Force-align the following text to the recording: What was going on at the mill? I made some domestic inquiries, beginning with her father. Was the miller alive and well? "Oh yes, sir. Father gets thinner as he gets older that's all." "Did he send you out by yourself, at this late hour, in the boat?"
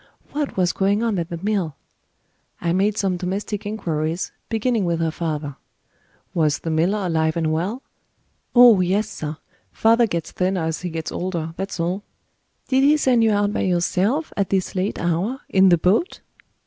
What 0.31 0.57
was 0.57 0.73
going 0.73 1.03
on 1.03 1.19
at 1.19 1.29
the 1.29 1.37
mill? 1.43 1.75
I 2.59 2.73
made 2.73 2.97
some 2.97 3.17
domestic 3.17 3.67
inquiries, 3.67 4.31
beginning 4.49 4.83
with 4.83 4.99
her 4.99 5.11
father. 5.11 5.57
Was 6.33 6.57
the 6.57 6.71
miller 6.71 7.05
alive 7.05 7.37
and 7.37 7.53
well? 7.53 7.83
"Oh 8.55 8.79
yes, 8.81 9.07
sir. 9.07 9.37
Father 9.71 10.07
gets 10.07 10.31
thinner 10.31 10.63
as 10.63 10.81
he 10.81 10.89
gets 10.89 11.11
older 11.11 11.53
that's 11.55 11.79
all." 11.79 12.01
"Did 12.67 12.81
he 12.83 12.97
send 12.97 13.23
you 13.23 13.31
out 13.31 13.53
by 13.53 13.61
yourself, 13.61 14.33
at 14.35 14.49
this 14.49 14.73
late 14.73 14.97
hour, 14.97 15.41
in 15.49 15.69
the 15.69 15.77
boat?" 15.77 16.21